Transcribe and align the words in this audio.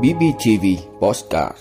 BBTV 0.00 0.66
Postcard 1.00 1.56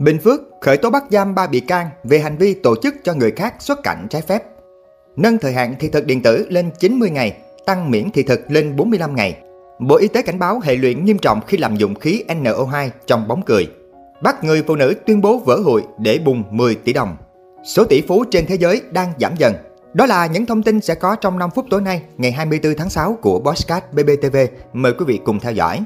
Bình 0.00 0.18
Phước 0.18 0.40
khởi 0.60 0.76
tố 0.76 0.90
bắt 0.90 1.04
giam 1.10 1.34
3 1.34 1.46
bị 1.46 1.60
can 1.60 1.88
về 2.04 2.18
hành 2.18 2.36
vi 2.36 2.54
tổ 2.54 2.76
chức 2.82 2.94
cho 3.04 3.14
người 3.14 3.30
khác 3.30 3.54
xuất 3.58 3.82
cảnh 3.82 4.06
trái 4.10 4.22
phép. 4.22 4.42
Nâng 5.16 5.38
thời 5.38 5.52
hạn 5.52 5.74
thị 5.78 5.88
thực 5.88 6.06
điện 6.06 6.22
tử 6.22 6.46
lên 6.50 6.70
90 6.78 7.10
ngày, 7.10 7.36
tăng 7.66 7.90
miễn 7.90 8.10
thị 8.10 8.22
thực 8.22 8.50
lên 8.50 8.76
45 8.76 9.16
ngày. 9.16 9.38
Bộ 9.78 9.96
Y 9.96 10.08
tế 10.08 10.22
cảnh 10.22 10.38
báo 10.38 10.60
hệ 10.60 10.76
lụy 10.76 10.94
nghiêm 10.94 11.18
trọng 11.18 11.40
khi 11.46 11.58
làm 11.58 11.76
dụng 11.76 11.94
khí 11.94 12.24
NO2 12.28 12.88
trong 13.06 13.28
bóng 13.28 13.42
cười. 13.42 13.66
Bắt 14.22 14.44
người 14.44 14.62
phụ 14.66 14.76
nữ 14.76 14.94
tuyên 15.06 15.20
bố 15.20 15.38
vỡ 15.38 15.56
hụi 15.64 15.82
để 15.98 16.18
bùng 16.24 16.44
10 16.50 16.74
tỷ 16.74 16.92
đồng. 16.92 17.16
Số 17.64 17.84
tỷ 17.84 18.02
phú 18.08 18.24
trên 18.30 18.46
thế 18.46 18.54
giới 18.54 18.82
đang 18.90 19.12
giảm 19.18 19.34
dần. 19.38 19.54
Đó 19.94 20.06
là 20.06 20.26
những 20.26 20.46
thông 20.46 20.62
tin 20.62 20.80
sẽ 20.80 20.94
có 20.94 21.16
trong 21.16 21.38
5 21.38 21.50
phút 21.50 21.66
tối 21.70 21.82
nay, 21.82 22.02
ngày 22.16 22.32
24 22.32 22.74
tháng 22.76 22.90
6 22.90 23.18
của 23.22 23.38
Bosscat 23.38 23.92
BBTV. 23.92 24.36
Mời 24.72 24.92
quý 24.92 25.04
vị 25.08 25.20
cùng 25.24 25.40
theo 25.40 25.52
dõi. 25.52 25.84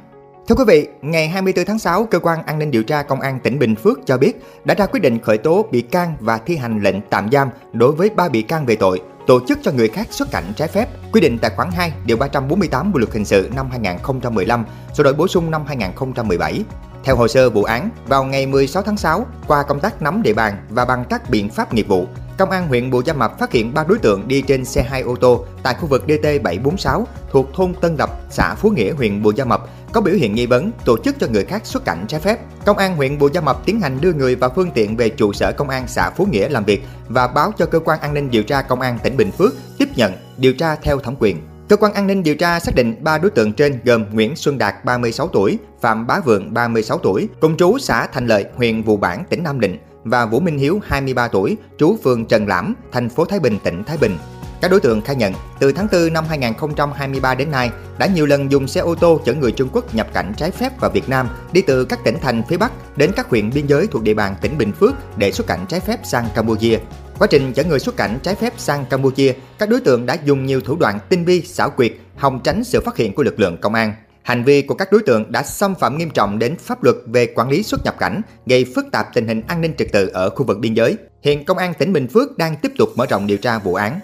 Thưa 0.49 0.55
quý 0.55 0.65
vị, 0.67 0.89
ngày 1.03 1.29
24 1.29 1.65
tháng 1.65 1.79
6, 1.79 2.05
Cơ 2.05 2.19
quan 2.19 2.43
An 2.43 2.59
ninh 2.59 2.71
điều 2.71 2.83
tra 2.83 3.03
Công 3.03 3.21
an 3.21 3.41
tỉnh 3.41 3.59
Bình 3.59 3.75
Phước 3.75 3.99
cho 4.07 4.19
biết 4.19 4.33
đã 4.65 4.75
ra 4.75 4.87
quyết 4.87 5.01
định 5.01 5.19
khởi 5.19 5.39
tố 5.39 5.67
bị 5.71 5.81
can 5.81 6.17
và 6.21 6.39
thi 6.39 6.57
hành 6.57 6.83
lệnh 6.83 7.01
tạm 7.11 7.31
giam 7.33 7.49
đối 7.73 7.93
với 7.93 8.11
3 8.11 8.29
bị 8.29 8.43
can 8.43 8.67
về 8.67 8.77
tội 8.77 9.03
tổ 9.27 9.41
chức 9.49 9.59
cho 9.63 9.73
người 9.73 9.89
khác 9.89 10.07
xuất 10.11 10.31
cảnh 10.31 10.53
trái 10.57 10.69
phép, 10.69 10.89
quy 11.13 11.21
định 11.21 11.39
tại 11.39 11.51
khoản 11.57 11.71
2 11.71 11.93
điều 12.07 12.17
348 12.17 12.93
Bộ 12.93 12.99
luật 12.99 13.13
hình 13.13 13.25
sự 13.25 13.51
năm 13.57 13.71
2015, 13.71 14.65
sửa 14.95 15.03
đổi 15.03 15.15
bổ 15.15 15.29
sung 15.29 15.51
năm 15.51 15.65
2017. 15.67 16.65
Theo 17.05 17.17
hồ 17.17 17.29
sơ 17.29 17.51
vụ 17.51 17.63
án, 17.65 17.91
vào 18.07 18.25
ngày 18.25 18.47
16 18.47 18.83
tháng 18.83 18.97
6, 18.97 19.27
qua 19.47 19.63
công 19.63 19.81
tác 19.81 20.03
nắm 20.03 20.23
địa 20.23 20.35
bàn 20.35 20.57
và 20.69 20.85
bằng 20.85 21.05
các 21.11 21.31
biện 21.31 21.49
pháp 21.49 21.75
nghiệp 21.75 21.89
vụ, 21.89 22.07
Công 22.41 22.51
an 22.51 22.69
huyện 22.69 22.91
Bù 22.91 23.03
Gia 23.03 23.13
Mập 23.13 23.39
phát 23.39 23.53
hiện 23.53 23.75
ba 23.75 23.85
đối 23.89 23.99
tượng 23.99 24.29
đi 24.29 24.43
trên 24.43 24.65
xe 24.65 24.83
hai 24.83 25.01
ô 25.01 25.17
tô 25.17 25.45
tại 25.63 25.75
khu 25.75 25.87
vực 25.87 26.05
DT746 26.07 27.05
thuộc 27.31 27.55
thôn 27.55 27.75
Tân 27.75 27.97
Lập, 27.97 28.11
xã 28.31 28.55
Phú 28.55 28.71
Nghĩa, 28.71 28.93
huyện 28.93 29.23
Bù 29.23 29.33
Gia 29.33 29.45
Mập 29.45 29.61
có 29.93 30.01
biểu 30.01 30.15
hiện 30.15 30.35
nghi 30.35 30.47
vấn 30.47 30.71
tổ 30.85 30.97
chức 31.05 31.17
cho 31.21 31.27
người 31.31 31.45
khác 31.45 31.67
xuất 31.67 31.85
cảnh 31.85 32.05
trái 32.09 32.21
phép. 32.21 32.39
Công 32.67 32.79
an 32.79 32.97
huyện 32.97 33.19
Bù 33.19 33.29
Gia 33.29 33.41
Mập 33.41 33.67
tiến 33.67 33.81
hành 33.81 34.01
đưa 34.01 34.13
người 34.13 34.35
và 34.35 34.49
phương 34.49 34.71
tiện 34.71 34.97
về 34.97 35.09
trụ 35.09 35.33
sở 35.33 35.53
công 35.57 35.69
an 35.69 35.85
xã 35.89 36.11
Phú 36.11 36.27
Nghĩa 36.31 36.49
làm 36.49 36.65
việc 36.65 36.83
và 37.09 37.27
báo 37.27 37.53
cho 37.59 37.67
cơ 37.67 37.81
quan 37.81 38.01
an 38.01 38.15
ninh 38.15 38.31
điều 38.31 38.43
tra 38.43 38.63
công 38.63 38.81
an 38.81 38.99
tỉnh 39.03 39.17
Bình 39.17 39.31
Phước 39.31 39.55
tiếp 39.79 39.89
nhận 39.97 40.13
điều 40.37 40.53
tra 40.53 40.77
theo 40.77 40.99
thẩm 40.99 41.15
quyền. 41.19 41.37
Cơ 41.69 41.77
quan 41.77 41.95
an 41.95 42.07
ninh 42.07 42.23
điều 42.23 42.35
tra 42.35 42.61
xác 42.61 42.75
định 42.75 43.05
ba 43.05 43.19
đối 43.19 43.31
tượng 43.31 43.53
trên 43.53 43.81
gồm 43.85 44.05
Nguyễn 44.13 44.37
Xuân 44.37 44.59
Đạt 44.59 44.85
36 44.85 45.29
tuổi, 45.29 45.59
Phạm 45.81 46.07
Bá 46.07 46.21
Vượng 46.21 46.55
36 46.55 46.99
tuổi, 46.99 47.29
cùng 47.41 47.57
trú 47.57 47.79
xã 47.79 48.07
Thành 48.07 48.27
Lợi, 48.27 48.45
huyện 48.57 48.83
Vụ 48.83 48.97
Bản, 48.97 49.25
tỉnh 49.31 49.43
Nam 49.43 49.61
Định 49.61 49.79
và 50.05 50.27
Vũ 50.27 50.41
Minh 50.41 50.59
Hiếu 50.59 50.81
23 50.85 51.29
tuổi, 51.29 51.57
trú 51.79 51.97
phường 52.05 52.27
Trần 52.27 52.49
Lãm, 52.49 52.75
thành 52.93 53.09
phố 53.09 53.25
Thái 53.25 53.41
Bình, 53.41 53.59
tỉnh 53.65 53.85
Thái 53.85 53.97
Bình. 53.97 54.17
Các 54.61 54.71
đối 54.71 54.81
tượng 54.81 55.01
khai 55.01 55.17
nhận, 55.17 55.33
từ 55.59 55.73
tháng 55.73 55.87
4 55.93 56.13
năm 56.13 56.25
2023 56.29 57.35
đến 57.35 57.51
nay, 57.51 57.71
đã 57.99 58.07
nhiều 58.07 58.27
lần 58.27 58.51
dùng 58.51 58.69
xe 58.69 58.81
ô 58.81 58.95
tô 58.95 59.21
chở 59.25 59.35
người 59.35 59.53
Trung 59.53 59.69
Quốc 59.73 59.95
nhập 59.95 60.07
cảnh 60.13 60.33
trái 60.37 60.51
phép 60.51 60.81
vào 60.81 60.91
Việt 60.91 61.09
Nam, 61.09 61.29
đi 61.53 61.63
từ 61.63 61.85
các 61.85 62.05
tỉnh 62.05 62.17
thành 62.21 62.43
phía 62.49 62.57
Bắc 62.57 62.73
đến 62.97 63.11
các 63.17 63.29
huyện 63.29 63.51
biên 63.55 63.67
giới 63.67 63.87
thuộc 63.87 64.03
địa 64.03 64.15
bàn 64.15 64.35
tỉnh 64.41 64.59
Bình 64.59 64.73
Phước 64.73 64.95
để 65.17 65.33
xuất 65.33 65.47
cảnh 65.47 65.67
trái 65.69 65.81
phép 65.81 66.01
sang 66.05 66.29
Campuchia. 66.35 66.79
Quá 67.19 67.27
trình 67.31 67.53
chở 67.53 67.65
người 67.65 67.79
xuất 67.79 67.97
cảnh 67.97 68.19
trái 68.23 68.35
phép 68.35 68.53
sang 68.57 68.85
Campuchia, 68.91 69.33
các 69.59 69.69
đối 69.69 69.81
tượng 69.81 70.07
đã 70.07 70.17
dùng 70.25 70.47
nhiều 70.47 70.61
thủ 70.61 70.77
đoạn 70.77 70.99
tinh 71.09 71.25
vi, 71.25 71.43
xảo 71.43 71.71
quyệt, 71.71 71.93
hòng 72.17 72.41
tránh 72.45 72.65
sự 72.65 72.81
phát 72.81 72.97
hiện 72.97 73.15
của 73.15 73.23
lực 73.23 73.41
lượng 73.41 73.57
công 73.61 73.75
an. 73.75 73.95
Hành 74.23 74.45
vi 74.45 74.63
của 74.63 74.75
các 74.75 74.93
đối 74.93 75.03
tượng 75.03 75.33
đã 75.33 75.43
xâm 75.43 75.75
phạm 75.75 75.99
nghiêm 75.99 76.11
trọng 76.11 76.39
đến 76.39 76.57
pháp 76.57 76.83
luật 76.85 76.97
về 77.07 77.27
quản 77.27 77.51
lý 77.51 77.63
xuất 77.63 77.85
nhập 77.85 77.95
cảnh, 77.99 78.23
gây 78.47 78.67
phức 78.75 78.85
tạp 78.93 79.07
tình 79.15 79.29
hình 79.29 79.43
an 79.47 79.61
ninh 79.61 79.75
trật 79.79 79.93
tự 79.93 80.07
ở 80.07 80.31
khu 80.31 80.45
vực 80.45 80.59
biên 80.59 80.75
giới. 80.75 80.97
Hiện 81.23 81.45
Công 81.45 81.59
an 81.59 81.75
tỉnh 81.79 81.93
Bình 81.93 82.09
Phước 82.09 82.39
đang 82.39 82.57
tiếp 82.57 82.73
tục 82.79 82.89
mở 82.97 83.07
rộng 83.07 83.27
điều 83.27 83.39
tra 83.39 83.59
vụ 83.59 83.75
án. 83.75 84.01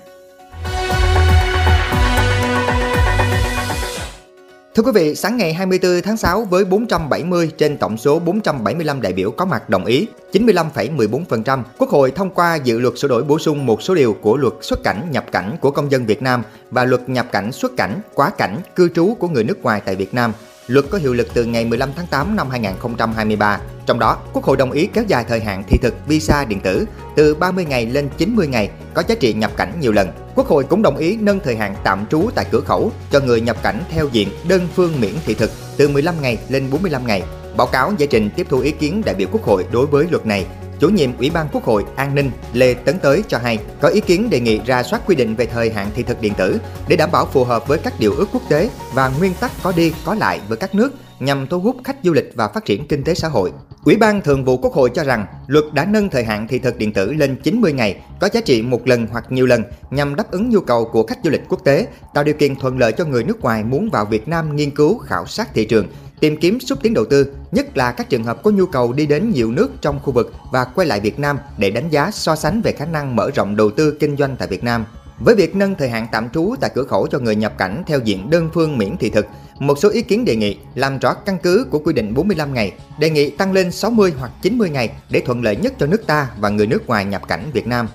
Thưa 4.76 4.82
quý 4.82 4.92
vị, 4.94 5.14
sáng 5.14 5.36
ngày 5.36 5.54
24 5.54 6.02
tháng 6.02 6.16
6 6.16 6.44
với 6.44 6.64
470 6.64 7.50
trên 7.58 7.78
tổng 7.78 7.96
số 7.96 8.18
475 8.18 9.02
đại 9.02 9.12
biểu 9.12 9.30
có 9.30 9.44
mặt 9.44 9.70
đồng 9.70 9.84
ý, 9.84 10.06
95,14%, 10.32 11.62
Quốc 11.78 11.90
hội 11.90 12.10
thông 12.10 12.30
qua 12.30 12.54
dự 12.54 12.78
luật 12.78 12.98
sửa 12.98 13.08
đổi 13.08 13.24
bổ 13.24 13.38
sung 13.38 13.66
một 13.66 13.82
số 13.82 13.94
điều 13.94 14.12
của 14.12 14.36
luật 14.36 14.52
xuất 14.62 14.82
cảnh 14.84 15.08
nhập 15.10 15.24
cảnh 15.32 15.56
của 15.60 15.70
công 15.70 15.90
dân 15.90 16.06
Việt 16.06 16.22
Nam 16.22 16.42
và 16.70 16.84
luật 16.84 17.08
nhập 17.08 17.26
cảnh 17.32 17.52
xuất 17.52 17.76
cảnh, 17.76 18.00
quá 18.14 18.30
cảnh, 18.38 18.60
cư 18.76 18.88
trú 18.88 19.14
của 19.18 19.28
người 19.28 19.44
nước 19.44 19.62
ngoài 19.62 19.82
tại 19.84 19.96
Việt 19.96 20.14
Nam. 20.14 20.32
Luật 20.66 20.84
có 20.90 20.98
hiệu 20.98 21.14
lực 21.14 21.28
từ 21.34 21.44
ngày 21.44 21.64
15 21.64 21.90
tháng 21.96 22.06
8 22.06 22.36
năm 22.36 22.50
2023. 22.50 23.60
Trong 23.86 23.98
đó, 23.98 24.18
Quốc 24.32 24.44
hội 24.44 24.56
đồng 24.56 24.72
ý 24.72 24.86
kéo 24.86 25.04
dài 25.08 25.24
thời 25.28 25.40
hạn 25.40 25.62
thị 25.68 25.78
thực 25.82 25.94
visa 26.06 26.44
điện 26.44 26.60
tử 26.60 26.86
từ 27.16 27.34
30 27.34 27.64
ngày 27.64 27.86
lên 27.86 28.08
90 28.18 28.46
ngày 28.46 28.70
có 28.94 29.02
giá 29.08 29.14
trị 29.14 29.32
nhập 29.32 29.50
cảnh 29.56 29.72
nhiều 29.80 29.92
lần. 29.92 30.25
Quốc 30.36 30.46
hội 30.46 30.64
cũng 30.64 30.82
đồng 30.82 30.96
ý 30.96 31.16
nâng 31.16 31.40
thời 31.40 31.56
hạn 31.56 31.74
tạm 31.84 32.06
trú 32.10 32.30
tại 32.34 32.46
cửa 32.50 32.60
khẩu 32.60 32.92
cho 33.10 33.20
người 33.20 33.40
nhập 33.40 33.56
cảnh 33.62 33.82
theo 33.90 34.08
diện 34.12 34.28
đơn 34.48 34.68
phương 34.74 35.00
miễn 35.00 35.14
thị 35.26 35.34
thực 35.34 35.50
từ 35.76 35.88
15 35.88 36.14
ngày 36.22 36.38
lên 36.48 36.70
45 36.70 37.06
ngày. 37.06 37.22
Báo 37.56 37.66
cáo 37.66 37.92
giải 37.98 38.06
trình 38.06 38.30
tiếp 38.36 38.46
thu 38.50 38.60
ý 38.60 38.70
kiến 38.70 39.02
đại 39.04 39.14
biểu 39.14 39.28
Quốc 39.32 39.42
hội 39.42 39.66
đối 39.72 39.86
với 39.86 40.06
luật 40.10 40.26
này 40.26 40.46
Chủ 40.78 40.88
nhiệm 40.88 41.18
Ủy 41.18 41.30
ban 41.30 41.48
Quốc 41.52 41.64
hội 41.64 41.84
An 41.96 42.14
ninh 42.14 42.30
Lê 42.52 42.74
Tấn 42.74 42.98
Tới 42.98 43.22
cho 43.28 43.38
hay, 43.38 43.58
có 43.80 43.88
ý 43.88 44.00
kiến 44.00 44.30
đề 44.30 44.40
nghị 44.40 44.60
ra 44.66 44.82
soát 44.82 45.02
quy 45.06 45.14
định 45.14 45.36
về 45.36 45.46
thời 45.46 45.70
hạn 45.70 45.90
thị 45.94 46.02
thực 46.02 46.20
điện 46.20 46.32
tử 46.36 46.58
để 46.88 46.96
đảm 46.96 47.10
bảo 47.12 47.26
phù 47.26 47.44
hợp 47.44 47.68
với 47.68 47.78
các 47.78 47.94
điều 47.98 48.12
ước 48.12 48.26
quốc 48.32 48.42
tế 48.48 48.70
và 48.94 49.08
nguyên 49.18 49.34
tắc 49.40 49.50
có 49.62 49.72
đi 49.76 49.92
có 50.04 50.14
lại 50.14 50.40
với 50.48 50.56
các 50.56 50.74
nước 50.74 50.92
nhằm 51.20 51.46
thu 51.46 51.60
hút 51.60 51.76
khách 51.84 51.96
du 52.02 52.12
lịch 52.12 52.32
và 52.34 52.48
phát 52.48 52.64
triển 52.64 52.88
kinh 52.88 53.04
tế 53.04 53.14
xã 53.14 53.28
hội. 53.28 53.52
Ủy 53.86 53.96
ban 53.96 54.22
Thường 54.22 54.44
vụ 54.44 54.56
Quốc 54.56 54.72
hội 54.72 54.90
cho 54.94 55.04
rằng 55.04 55.26
luật 55.46 55.64
đã 55.72 55.84
nâng 55.84 56.08
thời 56.08 56.24
hạn 56.24 56.48
thị 56.48 56.58
thực 56.58 56.78
điện 56.78 56.92
tử 56.92 57.12
lên 57.12 57.36
90 57.42 57.72
ngày, 57.72 58.00
có 58.20 58.28
giá 58.32 58.40
trị 58.40 58.62
một 58.62 58.88
lần 58.88 59.06
hoặc 59.06 59.24
nhiều 59.32 59.46
lần 59.46 59.62
nhằm 59.90 60.14
đáp 60.14 60.30
ứng 60.30 60.50
nhu 60.50 60.60
cầu 60.60 60.84
của 60.92 61.06
khách 61.06 61.18
du 61.24 61.30
lịch 61.30 61.42
quốc 61.48 61.64
tế, 61.64 61.86
tạo 62.14 62.24
điều 62.24 62.34
kiện 62.34 62.56
thuận 62.56 62.78
lợi 62.78 62.92
cho 62.92 63.04
người 63.04 63.24
nước 63.24 63.40
ngoài 63.40 63.64
muốn 63.64 63.90
vào 63.90 64.04
Việt 64.04 64.28
Nam 64.28 64.56
nghiên 64.56 64.70
cứu, 64.70 64.98
khảo 64.98 65.26
sát 65.26 65.48
thị 65.54 65.64
trường, 65.64 65.86
tìm 66.20 66.36
kiếm 66.36 66.60
xúc 66.60 66.78
tiến 66.82 66.94
đầu 66.94 67.04
tư, 67.04 67.32
nhất 67.52 67.76
là 67.76 67.92
các 67.92 68.08
trường 68.08 68.24
hợp 68.24 68.42
có 68.42 68.50
nhu 68.50 68.66
cầu 68.66 68.92
đi 68.92 69.06
đến 69.06 69.30
nhiều 69.30 69.52
nước 69.52 69.70
trong 69.80 70.00
khu 70.02 70.12
vực 70.12 70.32
và 70.52 70.64
quay 70.64 70.86
lại 70.86 71.00
Việt 71.00 71.18
Nam 71.18 71.38
để 71.58 71.70
đánh 71.70 71.90
giá 71.90 72.10
so 72.10 72.36
sánh 72.36 72.62
về 72.62 72.72
khả 72.72 72.86
năng 72.86 73.16
mở 73.16 73.30
rộng 73.34 73.56
đầu 73.56 73.70
tư 73.70 73.96
kinh 74.00 74.16
doanh 74.16 74.36
tại 74.36 74.48
Việt 74.48 74.64
Nam. 74.64 74.84
Với 75.20 75.34
việc 75.34 75.56
nâng 75.56 75.74
thời 75.74 75.88
hạn 75.88 76.06
tạm 76.12 76.30
trú 76.30 76.54
tại 76.60 76.70
cửa 76.74 76.84
khẩu 76.84 77.06
cho 77.06 77.18
người 77.18 77.36
nhập 77.36 77.58
cảnh 77.58 77.82
theo 77.86 77.98
diện 78.04 78.30
đơn 78.30 78.50
phương 78.54 78.78
miễn 78.78 78.96
thị 78.96 79.10
thực, 79.10 79.26
một 79.58 79.78
số 79.78 79.88
ý 79.90 80.02
kiến 80.02 80.24
đề 80.24 80.36
nghị 80.36 80.56
làm 80.74 80.98
rõ 80.98 81.14
căn 81.14 81.38
cứ 81.42 81.66
của 81.70 81.78
quy 81.78 81.92
định 81.92 82.14
45 82.14 82.54
ngày, 82.54 82.72
đề 82.98 83.10
nghị 83.10 83.30
tăng 83.30 83.52
lên 83.52 83.72
60 83.72 84.12
hoặc 84.18 84.30
90 84.42 84.70
ngày 84.70 84.90
để 85.10 85.20
thuận 85.20 85.42
lợi 85.42 85.56
nhất 85.56 85.74
cho 85.78 85.86
nước 85.86 86.06
ta 86.06 86.30
và 86.40 86.48
người 86.48 86.66
nước 86.66 86.86
ngoài 86.86 87.04
nhập 87.04 87.28
cảnh 87.28 87.50
Việt 87.52 87.66
Nam. 87.66 87.88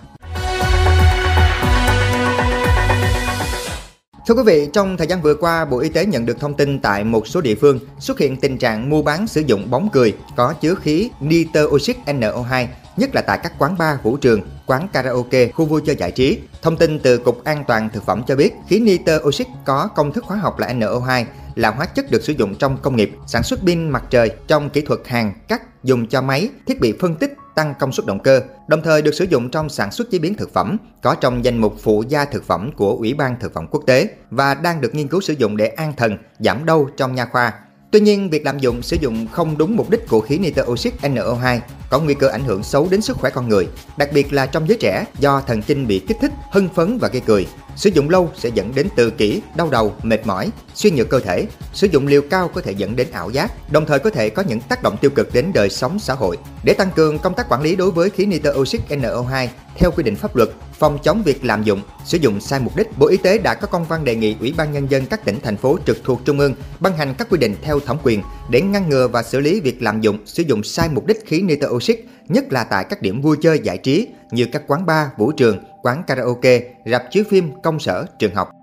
Thưa 4.28 4.34
quý 4.34 4.44
vị, 4.46 4.70
trong 4.74 4.98
thời 4.98 5.08
gian 5.08 5.22
vừa 5.22 5.36
qua, 5.36 5.66
Bộ 5.66 5.80
Y 5.80 5.90
tế 5.90 6.06
nhận 6.06 6.26
được 6.26 6.40
thông 6.40 6.54
tin 6.54 6.80
tại 6.80 7.04
một 7.04 7.28
số 7.28 7.42
địa 7.42 7.56
phương 7.56 7.80
xuất 8.00 8.20
hiện 8.20 8.38
tình 8.38 8.58
trạng 8.58 8.90
mua 8.90 9.02
bán 9.02 9.28
sử 9.28 9.42
dụng 9.42 9.70
bóng 9.70 9.90
cười 9.94 10.14
có 10.36 10.54
chứa 10.54 10.76
khí 10.76 11.10
nitơ 11.20 11.64
oxit 11.66 11.98
NO2, 12.06 12.66
nhất 13.02 13.16
là 13.16 13.22
tại 13.22 13.40
các 13.44 13.54
quán 13.60 13.78
bar, 13.78 14.00
vũ 14.04 14.18
trường, 14.18 14.42
quán 14.66 14.88
karaoke, 14.94 15.48
khu 15.52 15.66
vui 15.66 15.82
chơi 15.86 15.96
giải 15.96 16.12
trí. 16.12 16.40
Thông 16.62 16.78
tin 16.78 17.00
từ 17.00 17.18
Cục 17.18 17.44
An 17.44 17.64
toàn 17.68 17.90
Thực 17.94 18.06
phẩm 18.06 18.24
cho 18.28 18.36
biết, 18.36 18.54
khí 18.68 18.80
nitơ 18.80 19.20
oxit 19.24 19.48
có 19.66 19.90
công 19.96 20.14
thức 20.14 20.24
hóa 20.24 20.38
học 20.38 20.60
là 20.60 20.68
NO2, 20.68 21.26
là 21.56 21.72
hóa 21.72 21.86
chất 21.86 22.12
được 22.12 22.24
sử 22.24 22.34
dụng 22.34 22.56
trong 22.56 22.78
công 22.82 22.96
nghiệp, 22.96 23.12
sản 23.28 23.44
xuất 23.44 23.60
pin 23.60 23.90
mặt 23.90 24.04
trời, 24.10 24.32
trong 24.48 24.70
kỹ 24.70 24.82
thuật 24.82 25.00
hàng, 25.06 25.34
cắt, 25.48 25.84
dùng 25.84 26.08
cho 26.08 26.22
máy, 26.22 26.50
thiết 26.68 26.80
bị 26.80 26.94
phân 27.00 27.16
tích, 27.16 27.34
tăng 27.56 27.74
công 27.80 27.92
suất 27.92 28.06
động 28.06 28.20
cơ, 28.20 28.42
đồng 28.68 28.82
thời 28.82 29.02
được 29.02 29.14
sử 29.14 29.26
dụng 29.26 29.50
trong 29.50 29.70
sản 29.70 29.92
xuất 29.92 30.12
chế 30.12 30.20
biến 30.20 30.36
thực 30.36 30.54
phẩm, 30.54 30.78
có 31.02 31.16
trong 31.16 31.46
danh 31.46 31.58
mục 31.58 31.76
phụ 31.82 32.04
gia 32.08 32.26
thực 32.26 32.44
phẩm 32.44 32.72
của 32.72 32.96
Ủy 32.96 33.14
ban 33.14 33.40
Thực 33.40 33.54
phẩm 33.54 33.68
Quốc 33.72 33.84
tế 33.88 34.10
và 34.30 34.54
đang 34.54 34.82
được 34.82 34.96
nghiên 34.96 35.08
cứu 35.08 35.22
sử 35.22 35.34
dụng 35.34 35.58
để 35.58 35.68
an 35.68 35.94
thần, 35.98 36.18
giảm 36.40 36.66
đau 36.66 36.90
trong 36.98 37.16
nha 37.16 37.26
khoa. 37.26 37.54
Tuy 37.92 38.00
nhiên, 38.00 38.30
việc 38.30 38.46
lạm 38.46 38.60
dụng 38.60 38.82
sử 38.82 38.98
dụng 39.00 39.28
không 39.32 39.58
đúng 39.58 39.76
mục 39.76 39.90
đích 39.90 40.08
của 40.08 40.22
khí 40.22 40.38
nitơ 40.38 40.64
oxit 40.68 40.94
NO2 41.02 41.60
có 41.90 42.00
nguy 42.00 42.14
cơ 42.14 42.28
ảnh 42.28 42.44
hưởng 42.44 42.64
xấu 42.64 42.88
đến 42.92 43.02
sức 43.02 43.18
khỏe 43.18 43.30
con 43.30 43.50
người, 43.50 43.68
đặc 43.98 44.10
biệt 44.14 44.34
là 44.34 44.46
trong 44.46 44.68
giới 44.68 44.78
trẻ 44.82 45.06
do 45.20 45.42
thần 45.42 45.62
kinh 45.62 45.88
bị 45.88 46.00
kích 46.00 46.18
thích, 46.22 46.32
hưng 46.52 46.70
phấn 46.76 46.98
và 46.98 47.08
gây 47.08 47.22
cười. 47.26 47.48
Sử 47.76 47.90
dụng 47.90 48.10
lâu 48.10 48.30
sẽ 48.38 48.50
dẫn 48.54 48.76
đến 48.76 48.88
tự 48.96 49.10
kỷ, 49.10 49.42
đau 49.56 49.70
đầu, 49.70 49.94
mệt 50.04 50.28
mỏi, 50.28 50.50
suy 50.76 50.92
nhược 50.92 51.10
cơ 51.10 51.20
thể. 51.20 51.46
Sử 51.74 51.88
dụng 51.92 52.08
liều 52.08 52.22
cao 52.22 52.48
có 52.48 52.62
thể 52.62 52.72
dẫn 52.72 52.96
đến 52.96 53.08
ảo 53.12 53.30
giác, 53.30 53.72
đồng 53.72 53.86
thời 53.86 54.00
có 54.00 54.10
thể 54.10 54.30
có 54.30 54.44
những 54.48 54.60
tác 54.60 54.84
động 54.84 54.98
tiêu 55.02 55.12
cực 55.16 55.34
đến 55.34 55.52
đời 55.54 55.70
sống 55.70 56.00
xã 56.00 56.14
hội. 56.14 56.38
Để 56.64 56.74
tăng 56.74 56.92
cường 56.96 57.20
công 57.20 57.34
tác 57.34 57.50
quản 57.50 57.62
lý 57.62 57.76
đối 57.76 57.92
với 57.92 58.10
khí 58.10 58.26
nitơ 58.26 58.54
oxit 58.54 58.82
NO2 58.90 59.48
theo 59.76 59.92
quy 59.92 60.04
định 60.04 60.16
pháp 60.16 60.36
luật, 60.36 60.50
phòng 60.82 60.98
chống 61.04 61.24
việc 61.26 61.46
lạm 61.46 61.64
dụng, 61.64 61.82
sử 62.06 62.18
dụng 62.18 62.42
sai 62.42 62.60
mục 62.60 62.76
đích, 62.76 62.98
Bộ 62.98 63.08
Y 63.08 63.18
tế 63.18 63.38
đã 63.38 63.56
có 63.56 63.68
công 63.68 63.86
văn 63.86 64.06
đề 64.06 64.16
nghị 64.16 64.36
Ủy 64.40 64.54
ban 64.58 64.72
nhân 64.72 64.92
dân 64.92 65.06
các 65.06 65.26
tỉnh 65.26 65.40
thành 65.44 65.58
phố 65.58 65.78
trực 65.86 65.98
thuộc 66.04 66.22
trung 66.26 66.40
ương 66.40 66.54
ban 66.80 66.98
hành 66.98 67.14
các 67.18 67.28
quy 67.30 67.38
định 67.38 67.56
theo 67.62 67.80
thẩm 67.80 67.98
quyền 68.04 68.22
để 68.50 68.62
ngăn 68.62 68.90
ngừa 68.90 69.08
và 69.08 69.24
xử 69.24 69.40
lý 69.40 69.62
việc 69.62 69.82
lạm 69.82 70.02
dụng, 70.02 70.18
sử 70.26 70.44
dụng 70.44 70.64
sai 70.64 70.90
mục 70.90 71.06
đích 71.06 71.26
khí 71.26 71.42
nitơ 71.42 71.68
oxit, 71.70 72.00
nhất 72.28 72.52
là 72.52 72.64
tại 72.64 72.86
các 72.90 73.02
điểm 73.02 73.22
vui 73.22 73.38
chơi 73.42 73.60
giải 73.64 73.78
trí 73.78 74.08
như 74.32 74.46
các 74.52 74.64
quán 74.68 74.86
bar, 74.86 75.08
vũ 75.18 75.32
trường, 75.32 75.58
quán 75.84 76.04
karaoke, 76.08 76.62
rạp 76.86 77.04
chiếu 77.12 77.24
phim, 77.30 77.62
công 77.64 77.80
sở, 77.80 78.06
trường 78.20 78.36
học. 78.36 78.61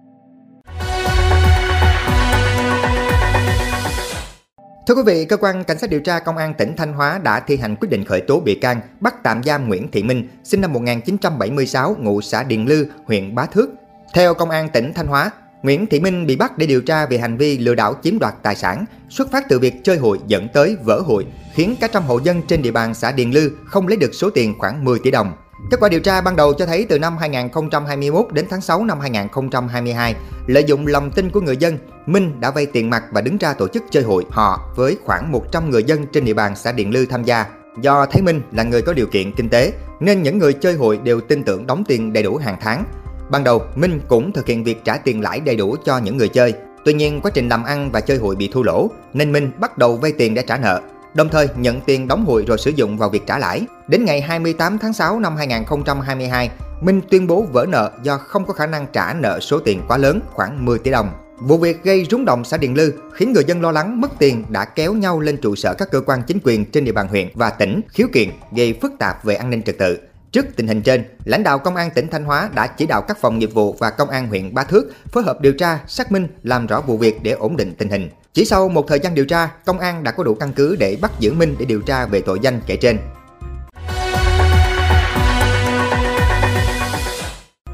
Thưa 4.89 4.95
quý 4.95 5.03
vị, 5.07 5.25
cơ 5.25 5.37
quan 5.37 5.65
cảnh 5.65 5.79
sát 5.79 5.91
điều 5.91 6.01
tra 6.01 6.19
công 6.19 6.37
an 6.37 6.55
tỉnh 6.55 6.77
Thanh 6.77 6.93
Hóa 6.93 7.21
đã 7.23 7.41
thi 7.41 7.57
hành 7.57 7.77
quyết 7.77 7.89
định 7.89 8.05
khởi 8.05 8.21
tố 8.21 8.41
bị 8.41 8.55
can, 8.55 8.81
bắt 9.01 9.23
tạm 9.23 9.43
giam 9.43 9.69
Nguyễn 9.69 9.91
Thị 9.91 10.03
Minh, 10.03 10.29
sinh 10.45 10.61
năm 10.61 10.73
1976, 10.73 11.97
ngụ 11.99 12.21
xã 12.21 12.43
Điền 12.43 12.65
Lư, 12.65 12.87
huyện 13.05 13.35
Bá 13.35 13.47
Thước. 13.47 13.71
Theo 14.15 14.35
công 14.35 14.51
an 14.51 14.69
tỉnh 14.69 14.93
Thanh 14.95 15.07
Hóa, 15.07 15.31
Nguyễn 15.63 15.87
Thị 15.87 16.01
Minh 16.01 16.27
bị 16.27 16.37
bắt 16.37 16.59
để 16.59 16.67
điều 16.67 16.81
tra 16.81 17.07
về 17.07 17.19
hành 17.19 17.37
vi 17.37 17.59
lừa 17.59 17.75
đảo 17.75 17.95
chiếm 18.03 18.19
đoạt 18.19 18.35
tài 18.43 18.55
sản, 18.55 18.85
xuất 19.09 19.31
phát 19.33 19.49
từ 19.49 19.59
việc 19.59 19.85
chơi 19.85 19.97
hụi 19.97 20.19
dẫn 20.27 20.49
tới 20.53 20.77
vỡ 20.85 21.01
hụi, 21.01 21.25
khiến 21.55 21.75
cả 21.81 21.89
trăm 21.93 22.03
hộ 22.03 22.21
dân 22.25 22.43
trên 22.49 22.63
địa 22.63 22.73
bàn 22.73 22.95
xã 22.95 23.13
Điền 23.13 23.31
Lư 23.31 23.51
không 23.65 23.89
lấy 23.89 23.97
được 23.97 24.15
số 24.15 24.31
tiền 24.31 24.55
khoảng 24.59 24.85
10 24.85 24.99
tỷ 24.99 25.11
đồng. 25.11 25.33
Kết 25.71 25.81
quả 25.81 25.89
điều 25.89 26.01
tra 26.01 26.21
ban 26.21 26.37
đầu 26.37 26.55
cho 26.55 26.67
thấy 26.67 26.87
từ 26.89 26.99
năm 26.99 27.17
2021 27.17 28.27
đến 28.33 28.47
tháng 28.51 28.61
6 28.61 28.85
năm 28.85 29.01
2022, 29.01 30.15
lợi 30.47 30.65
dụng 30.65 30.87
lòng 30.87 31.11
tin 31.11 31.31
của 31.31 31.41
người 31.41 31.57
dân, 31.57 31.79
Minh 32.07 32.41
đã 32.41 32.51
vay 32.51 32.67
tiền 32.67 32.91
mặt 32.91 33.05
và 33.13 33.21
đứng 33.21 33.39
ra 33.39 33.53
tổ 33.53 33.69
chức 33.69 33.85
chơi 33.91 34.03
hội 34.03 34.25
họ 34.31 34.73
với 34.77 34.97
khoảng 35.05 35.33
100 35.33 35.71
người 35.71 35.85
dân 35.85 36.07
trên 36.07 36.25
địa 36.25 36.35
bàn 36.35 36.57
xã 36.57 36.73
Điện 36.73 36.91
Lư 36.91 37.07
tham 37.07 37.25
gia. 37.25 37.47
Do 37.81 38.07
thấy 38.07 38.23
Minh 38.23 38.41
là 38.53 38.63
người 38.63 38.83
có 38.83 38.93
điều 38.93 39.07
kiện 39.07 39.33
kinh 39.33 39.49
tế, 39.49 39.73
nên 40.01 40.23
những 40.23 40.39
người 40.39 40.53
chơi 40.53 40.75
hội 40.75 41.01
đều 41.03 41.21
tin 41.21 41.43
tưởng 41.43 41.67
đóng 41.67 41.85
tiền 41.89 42.13
đầy 42.13 42.23
đủ 42.23 42.37
hàng 42.37 42.57
tháng. 42.61 42.85
Ban 43.31 43.45
đầu, 43.45 43.63
Minh 43.75 44.01
cũng 44.09 44.33
thực 44.33 44.47
hiện 44.47 44.65
việc 44.65 44.85
trả 44.85 44.97
tiền 44.97 45.21
lãi 45.21 45.41
đầy 45.41 45.57
đủ 45.57 45.77
cho 45.85 45.99
những 45.99 46.17
người 46.17 46.29
chơi. 46.29 46.55
Tuy 46.85 46.93
nhiên, 46.93 47.21
quá 47.21 47.31
trình 47.35 47.49
làm 47.49 47.65
ăn 47.65 47.91
và 47.93 48.01
chơi 48.01 48.17
hội 48.17 48.37
bị 48.37 48.51
thua 48.53 48.63
lỗ, 48.63 48.91
nên 49.13 49.33
Minh 49.33 49.51
bắt 49.59 49.79
đầu 49.79 49.97
vay 49.97 50.13
tiền 50.13 50.35
để 50.35 50.43
trả 50.43 50.57
nợ 50.57 50.81
đồng 51.15 51.29
thời 51.29 51.49
nhận 51.57 51.81
tiền 51.81 52.09
đóng 52.09 52.25
hụi 52.25 52.45
rồi 52.45 52.59
sử 52.59 52.71
dụng 52.71 52.99
vào 52.99 53.09
việc 53.11 53.27
trả 53.27 53.39
lãi. 53.39 53.67
Đến 53.89 54.05
ngày 54.05 54.21
28 54.21 54.79
tháng 54.79 54.93
6 54.93 55.21
năm 55.21 55.37
2022, 55.37 56.51
Minh 56.81 57.01
tuyên 57.11 57.27
bố 57.27 57.47
vỡ 57.53 57.67
nợ 57.69 57.91
do 58.03 58.19
không 58.19 58.47
có 58.47 58.53
khả 58.53 58.67
năng 58.67 58.87
trả 58.93 59.15
nợ 59.15 59.41
số 59.41 59.59
tiền 59.59 59.83
quá 59.89 59.97
lớn 59.97 60.21
khoảng 60.33 60.65
10 60.65 60.79
tỷ 60.79 60.91
đồng. 60.91 61.11
Vụ 61.41 61.59
việc 61.59 61.85
gây 61.85 62.07
rúng 62.11 62.25
động 62.25 62.45
xã 62.45 62.57
Điền 62.57 62.75
Lư 62.75 62.93
khiến 63.13 63.33
người 63.33 63.45
dân 63.47 63.63
lo 63.63 63.73
lắng 63.73 64.01
mất 64.01 64.11
tiền 64.19 64.45
đã 64.49 64.65
kéo 64.65 64.95
nhau 64.95 65.21
lên 65.21 65.37
trụ 65.37 65.55
sở 65.55 65.75
các 65.79 65.91
cơ 65.91 66.01
quan 66.01 66.23
chính 66.23 66.39
quyền 66.45 66.65
trên 66.71 66.85
địa 66.85 66.93
bàn 66.93 67.09
huyện 67.09 67.29
và 67.35 67.51
tỉnh 67.51 67.81
khiếu 67.89 68.07
kiện 68.13 68.29
gây 68.53 68.79
phức 68.83 68.93
tạp 68.99 69.25
về 69.25 69.35
an 69.35 69.51
ninh 69.51 69.63
trật 69.63 69.79
tự. 69.79 69.99
Trước 70.33 70.47
tình 70.57 70.69
hình 70.69 70.83
trên, 70.83 71.05
lãnh 71.25 71.43
đạo 71.43 71.59
công 71.59 71.77
an 71.77 71.91
tỉnh 71.95 72.09
Thanh 72.09 72.25
Hóa 72.25 72.51
đã 72.55 72.67
chỉ 72.67 72.87
đạo 72.87 73.03
các 73.03 73.19
phòng 73.21 73.39
nghiệp 73.39 73.55
vụ 73.55 73.77
và 73.79 73.91
công 73.91 74.11
an 74.11 74.29
huyện 74.29 74.55
Ba 74.55 74.65
Thước 74.65 74.93
phối 75.13 75.23
hợp 75.23 75.41
điều 75.41 75.53
tra, 75.53 75.79
xác 75.87 76.13
minh, 76.13 76.29
làm 76.43 76.67
rõ 76.67 76.81
vụ 76.81 76.97
việc 76.97 77.23
để 77.23 77.31
ổn 77.31 77.57
định 77.57 77.75
tình 77.79 77.89
hình. 77.89 78.11
Chỉ 78.35 78.45
sau 78.45 78.69
một 78.69 78.89
thời 78.89 78.99
gian 78.99 79.15
điều 79.15 79.25
tra, 79.25 79.51
công 79.65 79.79
an 79.79 80.05
đã 80.05 80.11
có 80.11 80.25
đủ 80.25 80.35
căn 80.35 80.53
cứ 80.53 80.77
để 80.77 80.97
bắt 81.01 81.11
giữ 81.19 81.33
Minh 81.33 81.57
để 81.59 81.65
điều 81.65 81.81
tra 81.81 82.07
về 82.07 82.21
tội 82.21 82.39
danh 82.43 82.61
kể 82.67 82.77
trên. 82.77 82.99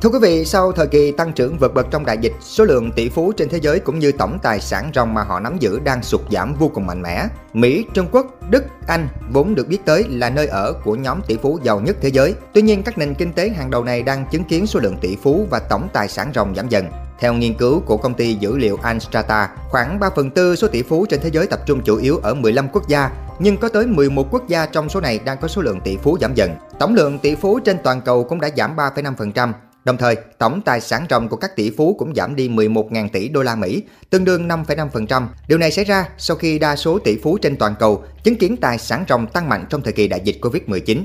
Thưa 0.01 0.11
quý 0.11 0.19
vị, 0.23 0.45
sau 0.45 0.73
thời 0.73 0.87
kỳ 0.87 1.13
tăng 1.13 1.33
trưởng 1.33 1.59
vượt 1.59 1.75
bậc 1.75 1.87
trong 1.91 2.05
đại 2.05 2.19
dịch, 2.21 2.33
số 2.41 2.65
lượng 2.65 2.93
tỷ 2.93 3.09
phú 3.09 3.33
trên 3.33 3.49
thế 3.49 3.61
giới 3.61 3.81
cũng 3.81 3.99
như 3.99 4.13
tổng 4.13 4.39
tài 4.43 4.61
sản 4.61 4.91
ròng 4.95 5.15
mà 5.15 5.23
họ 5.23 5.41
nắm 5.41 5.59
giữ 5.59 5.79
đang 5.85 6.03
sụt 6.03 6.21
giảm 6.31 6.55
vô 6.55 6.71
cùng 6.75 6.87
mạnh 6.87 7.03
mẽ. 7.03 7.25
Mỹ, 7.53 7.85
Trung 7.95 8.07
Quốc, 8.13 8.27
Đức, 8.51 8.65
Anh 8.87 9.09
vốn 9.31 9.55
được 9.55 9.69
biết 9.69 9.79
tới 9.85 10.05
là 10.09 10.31
nơi 10.31 10.47
ở 10.47 10.73
của 10.73 10.97
nhóm 10.97 11.21
tỷ 11.27 11.37
phú 11.37 11.59
giàu 11.63 11.81
nhất 11.81 11.97
thế 12.01 12.09
giới. 12.09 12.35
Tuy 12.53 12.63
nhiên, 12.63 12.83
các 12.83 12.99
nền 12.99 13.15
kinh 13.15 13.33
tế 13.33 13.49
hàng 13.49 13.71
đầu 13.71 13.85
này 13.85 14.03
đang 14.03 14.27
chứng 14.31 14.45
kiến 14.45 14.67
số 14.67 14.81
lượng 14.81 14.97
tỷ 15.01 15.17
phú 15.23 15.47
và 15.51 15.59
tổng 15.59 15.89
tài 15.93 16.09
sản 16.09 16.33
ròng 16.35 16.55
giảm 16.55 16.69
dần. 16.69 16.87
Theo 17.19 17.35
nghiên 17.35 17.55
cứu 17.55 17.81
của 17.81 17.97
công 17.97 18.15
ty 18.15 18.35
dữ 18.35 18.57
liệu 18.57 18.79
Anstrata, 18.83 19.51
khoảng 19.69 20.01
3 20.01 20.11
phần 20.17 20.31
tư 20.31 20.57
số 20.57 20.69
tỷ 20.69 20.83
phú 20.83 21.07
trên 21.07 21.21
thế 21.21 21.31
giới 21.33 21.47
tập 21.47 21.61
trung 21.67 21.81
chủ 21.85 21.97
yếu 21.97 22.17
ở 22.17 22.35
15 22.35 22.69
quốc 22.69 22.89
gia, 22.89 23.11
nhưng 23.39 23.57
có 23.57 23.69
tới 23.69 23.87
11 23.87 24.27
quốc 24.31 24.49
gia 24.49 24.67
trong 24.67 24.89
số 24.89 25.01
này 25.01 25.21
đang 25.25 25.39
có 25.39 25.49
số 25.49 25.63
lượng 25.63 25.81
tỷ 25.81 25.97
phú 25.97 26.19
giảm 26.21 26.35
dần. 26.35 26.51
Tổng 26.79 26.95
lượng 26.95 27.19
tỷ 27.19 27.35
phú 27.35 27.61
trên 27.61 27.79
toàn 27.85 28.01
cầu 28.01 28.25
cũng 28.25 28.41
đã 28.41 28.51
giảm 28.57 28.77
3,5%, 28.77 29.53
Đồng 29.85 29.97
thời, 29.97 30.17
tổng 30.39 30.61
tài 30.65 30.81
sản 30.81 31.07
ròng 31.11 31.29
của 31.29 31.37
các 31.37 31.57
tỷ 31.57 31.71
phú 31.71 31.97
cũng 31.99 32.15
giảm 32.15 32.37
đi 32.37 32.49
11.000 32.49 33.09
tỷ 33.09 33.29
đô 33.29 33.43
la 33.43 33.55
Mỹ, 33.55 33.83
tương 34.11 34.25
đương 34.25 34.49
5,5%. 34.49 35.27
Điều 35.49 35.59
này 35.59 35.71
xảy 35.71 35.85
ra 35.85 36.09
sau 36.19 36.37
khi 36.37 36.59
đa 36.59 36.77
số 36.77 36.99
tỷ 36.99 37.19
phú 37.23 37.39
trên 37.39 37.57
toàn 37.57 37.75
cầu 37.79 38.05
chứng 38.23 38.37
kiến 38.37 38.57
tài 38.57 38.79
sản 38.79 39.05
ròng 39.09 39.27
tăng 39.27 39.49
mạnh 39.49 39.67
trong 39.71 39.83
thời 39.83 39.93
kỳ 39.93 40.09
đại 40.09 40.21
dịch 40.25 40.37
Covid-19. 40.41 41.05